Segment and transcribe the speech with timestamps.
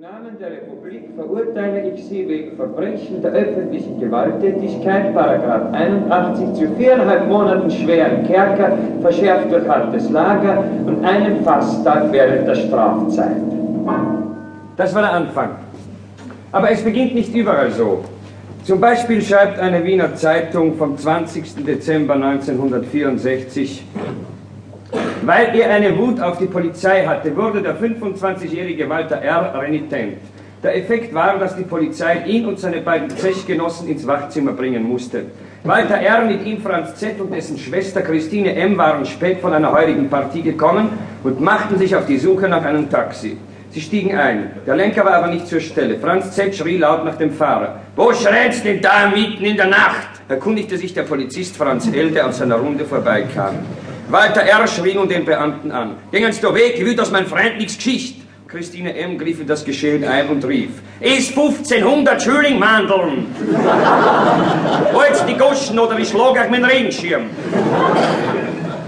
[0.00, 6.74] Im Namen der Republik verurteile ich Sie wegen Verbrechen der öffentlichen Gewalttätigkeit, Paragraph 81, zu
[6.74, 13.42] viereinhalb Monaten schweren Kerker, verschärft durch hartes Lager und einem Fasttag während der Strafzeit.
[14.78, 15.50] Das war der Anfang.
[16.50, 18.02] Aber es beginnt nicht überall so.
[18.64, 21.62] Zum Beispiel schreibt eine Wiener Zeitung vom 20.
[21.66, 23.84] Dezember 1964,
[25.22, 29.54] weil er eine Wut auf die Polizei hatte, wurde der 25-jährige Walter R.
[29.60, 30.18] renitent.
[30.62, 35.24] Der Effekt war, dass die Polizei ihn und seine beiden Zechgenossen ins Wachzimmer bringen musste.
[35.64, 37.20] Walter R., mit ihm Franz Z.
[37.20, 38.76] und dessen Schwester Christine M.
[38.76, 40.90] waren spät von einer heurigen Partie gekommen
[41.24, 43.36] und machten sich auf die Suche nach einem Taxi.
[43.70, 44.50] Sie stiegen ein.
[44.66, 45.98] Der Lenker war aber nicht zur Stelle.
[45.98, 46.54] Franz Z.
[46.54, 47.80] schrie laut nach dem Fahrer.
[47.94, 50.08] Wo schrätst denn da mitten in der Nacht?
[50.28, 53.56] Erkundigte sich der Polizist Franz L., der an seiner Runde vorbeikam.
[54.10, 54.66] Walter R.
[54.66, 55.96] schrie nun den Beamten an.
[56.10, 58.16] Gehen Sie doch weg, will aus mein Freund nichts Geschicht.
[58.48, 59.16] Christine M.
[59.16, 63.26] griff in das Geschehen ein und rief, ist 1500 Schüling Mandeln.
[64.92, 67.30] Holz die Goschen oder ich schlage euch meinen Regenschirm.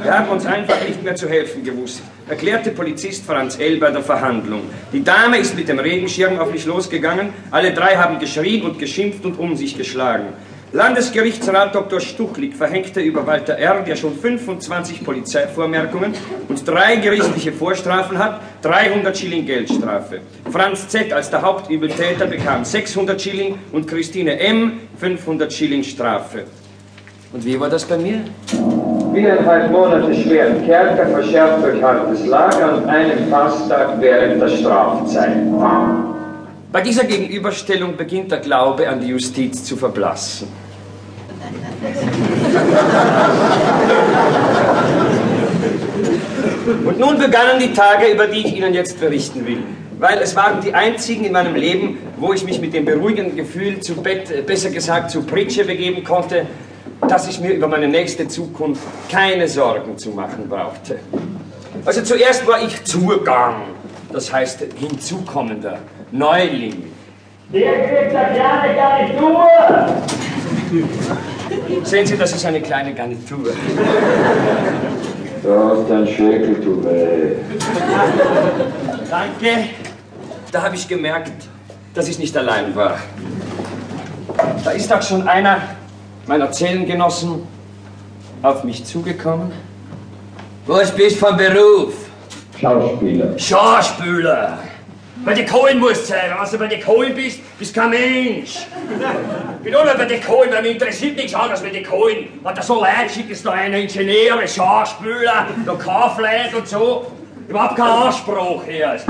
[0.02, 3.76] Wir haben uns einfach nicht mehr zu helfen gewusst, erklärte Polizist Franz L.
[3.76, 4.62] bei der Verhandlung.
[4.92, 9.24] Die Dame ist mit dem Regenschirm auf mich losgegangen, alle drei haben geschrien und geschimpft
[9.24, 10.32] und um sich geschlagen.
[10.74, 12.00] Landesgerichtsrat Dr.
[12.00, 16.14] Stuchlik verhängte über Walter R., der schon 25 Polizeivormerkungen
[16.48, 20.20] und drei gerichtliche Vorstrafen hat, 300 Schilling Geldstrafe.
[20.50, 21.12] Franz Z.
[21.12, 24.80] als der Hauptübeltäter bekam 600 Schilling und Christine M.
[24.96, 26.44] 500 Schilling Strafe.
[27.34, 28.20] Und wie war das bei mir?
[29.12, 35.36] Viereinhalb Monate schweren Kerker, verschärft durch hartes Lager und einen Fasttag während der Strafzeit.
[36.72, 40.48] Bei dieser Gegenüberstellung beginnt der Glaube an die Justiz zu verblassen.
[46.86, 49.58] Und nun begannen die Tage, über die ich Ihnen jetzt berichten will.
[49.98, 53.80] Weil es waren die einzigen in meinem Leben, wo ich mich mit dem beruhigenden Gefühl
[53.80, 56.46] zu Bett, äh, besser gesagt zu Pritsche begeben konnte,
[57.06, 61.00] dass ich mir über meine nächste Zukunft keine Sorgen zu machen brauchte.
[61.84, 63.62] Also zuerst war ich Zugang,
[64.10, 65.78] das heißt hinzukommender,
[66.12, 66.84] Neuling.
[67.52, 69.48] Der kriegt eine kleine Garnitur!
[71.84, 73.50] Sehen Sie, das ist eine kleine Garnitur.
[75.42, 77.36] Du hast ein Schäkel, du weh.
[79.10, 79.68] Danke.
[80.50, 81.32] Da habe ich gemerkt,
[81.94, 82.98] dass ich nicht allein war.
[84.64, 85.62] Da ist auch schon einer
[86.26, 87.42] meiner Zellengenossen
[88.42, 89.50] auf mich zugekommen.
[90.66, 91.94] Was bist du von Beruf?
[92.60, 93.38] Schauspieler.
[93.38, 94.58] Schauspieler.
[95.24, 96.32] Bei den Kohlen musst du sein.
[96.38, 98.66] Also bei den Kohlen bist, bist kein Mensch.
[99.58, 102.28] Ich bin auch nicht bei den Kohlen, weil mich interessiert nichts anderes bei den Kohlen.
[102.42, 107.12] Wenn da so Leute schicken, ist da ein Ingenieur, ein Schauspieler, da Kaufleute und so.
[107.48, 109.06] Überhaupt kein Anspruch erst.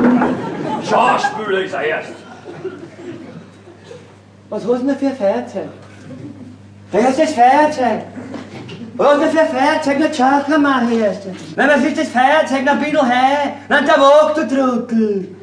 [0.89, 2.13] Schauspieler ist er erst.
[4.51, 5.69] Was hast du denn für ein Feuerzeug?
[6.91, 8.03] Wer ist das Feuerzeug?
[8.97, 9.97] Was ist denn für ein Feuerzeug?
[9.99, 11.35] Na, Schachmann hier ist das.
[11.57, 12.63] Nein, was ist das Feuerzeug?
[12.65, 13.55] Na, bin du hei.
[13.71, 15.37] Na, der Wog, du Trottel.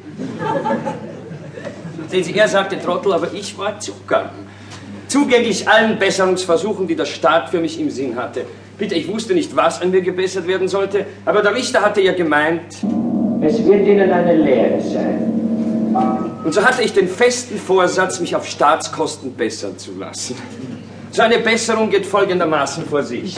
[2.10, 4.30] Sehen Sie, er sagte Trottel, aber ich war Zugang.
[5.08, 8.46] Zugänglich allen Besserungsversuchen, die der Staat für mich im Sinn hatte.
[8.78, 12.14] Bitte, ich wusste nicht, was an mir gebessert werden sollte, aber der Richter hatte ja
[12.14, 12.76] gemeint,
[13.42, 16.40] Es wird Ihnen eine Lehre sein.
[16.44, 20.36] und so hatte ich den festen Vorsatz, mich auf Staatskosten bessern zu lassen.
[21.12, 23.38] So eine Besserung geht folgendermaßen vor sich.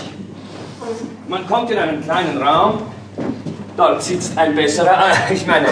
[1.27, 2.79] Man kommt in einen kleinen Raum,
[3.77, 5.67] dort sitzt ein besserer, ich meine,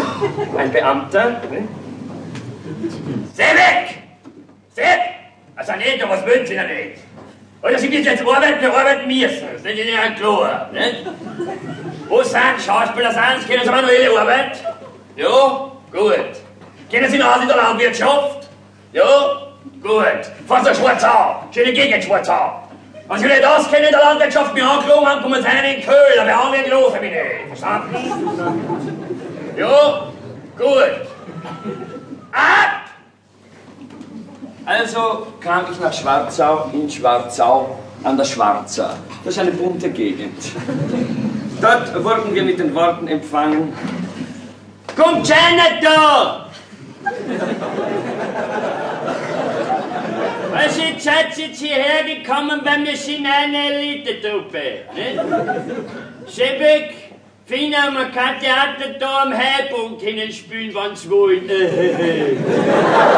[0.57, 1.41] ein Beamter.
[1.49, 1.67] Ne?
[3.33, 4.03] Seh weg!
[4.75, 4.83] Seh!
[5.55, 7.01] Also nicht, was wollen Sie denn nicht?
[7.61, 9.47] Oder Sie müssen jetzt arbeiten, arbeiten müssen.
[9.51, 10.69] Das ist ja klar.
[10.71, 11.05] Nicht?
[12.07, 13.11] Wo sind Schauspieler?
[13.11, 13.47] Sind Sie?
[13.47, 14.63] Kennen Sie manuelle Arbeit?
[15.17, 15.71] Ja?
[15.91, 16.31] Gut.
[16.89, 18.47] Kennen Sie noch aus in der Landwirtschaft?
[18.93, 19.51] Ja?
[19.81, 20.31] Gut.
[20.47, 21.35] Fahren Sie schwarz an.
[21.51, 22.29] Schöne Gegend schwarz
[23.09, 26.25] Wenn Sie nicht auskennen in der Landwirtschaft, mich angelogen haben, kommen Sie rein in Köhl.
[26.25, 27.47] Wir haben nicht los, mich nicht.
[27.47, 27.95] Verstanden?
[29.57, 30.03] Ja?
[30.55, 31.07] Gut.
[32.31, 32.81] Ab!
[34.63, 38.95] Also kam ich nach Schwarzau, in Schwarzau, an der Schwarza.
[39.25, 40.43] Das ist eine bunte Gegend.
[41.59, 43.73] Dort wurden wir mit den Worten empfangen,
[44.95, 46.45] Kommt Janet da!
[50.61, 54.81] Was jetzt seid ihr jetzt hierher gekommen, weil wir sind eine Elite-Truppe?
[56.27, 56.95] Schäbig,
[57.45, 61.49] Fina, man kann Theater da am Heipunkt hinspielen, wenn's wollen.